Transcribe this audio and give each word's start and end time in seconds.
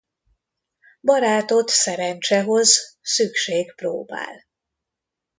Barátot 1.01 1.69
szerencse 1.69 2.41
hoz, 2.43 2.97
szükség 3.01 3.75
próbál. 3.75 4.45